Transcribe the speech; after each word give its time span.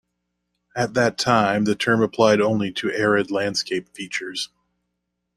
At 0.75 0.95
that 0.95 1.19
time, 1.19 1.65
the 1.65 1.75
term 1.75 2.01
applied 2.01 2.41
only 2.41 2.71
to 2.71 2.91
arid 2.91 3.29
landscape 3.29 3.87
features. 3.93 4.49